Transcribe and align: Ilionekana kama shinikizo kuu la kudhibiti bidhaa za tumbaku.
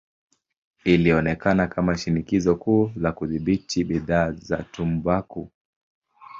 Ilionekana 0.83 1.67
kama 1.67 1.97
shinikizo 1.97 2.55
kuu 2.55 2.91
la 2.95 3.11
kudhibiti 3.11 3.83
bidhaa 3.83 4.31
za 4.31 4.57
tumbaku. 4.63 5.49